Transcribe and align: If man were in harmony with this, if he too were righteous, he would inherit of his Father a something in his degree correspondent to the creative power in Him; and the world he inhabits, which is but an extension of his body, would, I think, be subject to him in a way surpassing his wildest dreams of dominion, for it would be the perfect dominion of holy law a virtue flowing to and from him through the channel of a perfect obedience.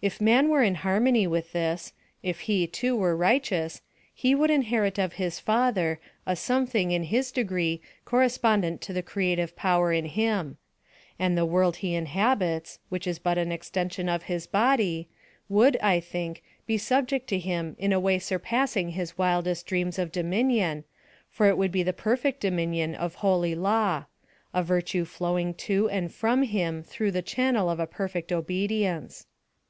If 0.00 0.20
man 0.20 0.48
were 0.48 0.62
in 0.62 0.76
harmony 0.76 1.26
with 1.26 1.50
this, 1.50 1.92
if 2.22 2.42
he 2.42 2.68
too 2.68 2.94
were 2.94 3.16
righteous, 3.16 3.82
he 4.14 4.32
would 4.32 4.48
inherit 4.48 4.96
of 4.96 5.14
his 5.14 5.40
Father 5.40 5.98
a 6.24 6.36
something 6.36 6.92
in 6.92 7.02
his 7.02 7.32
degree 7.32 7.80
correspondent 8.04 8.80
to 8.82 8.92
the 8.92 9.02
creative 9.02 9.56
power 9.56 9.92
in 9.92 10.04
Him; 10.04 10.56
and 11.18 11.36
the 11.36 11.44
world 11.44 11.78
he 11.78 11.96
inhabits, 11.96 12.78
which 12.90 13.08
is 13.08 13.18
but 13.18 13.38
an 13.38 13.50
extension 13.50 14.08
of 14.08 14.22
his 14.30 14.46
body, 14.46 15.08
would, 15.48 15.76
I 15.78 15.98
think, 15.98 16.44
be 16.64 16.78
subject 16.78 17.26
to 17.30 17.38
him 17.40 17.74
in 17.76 17.92
a 17.92 17.98
way 17.98 18.20
surpassing 18.20 18.90
his 18.90 19.18
wildest 19.18 19.66
dreams 19.66 19.98
of 19.98 20.12
dominion, 20.12 20.84
for 21.28 21.48
it 21.48 21.58
would 21.58 21.72
be 21.72 21.82
the 21.82 21.92
perfect 21.92 22.40
dominion 22.42 22.94
of 22.94 23.16
holy 23.16 23.56
law 23.56 24.04
a 24.54 24.62
virtue 24.62 25.04
flowing 25.04 25.54
to 25.54 25.88
and 25.88 26.14
from 26.14 26.44
him 26.44 26.84
through 26.84 27.10
the 27.10 27.20
channel 27.20 27.68
of 27.68 27.80
a 27.80 27.86
perfect 27.88 28.30
obedience. 28.30 29.26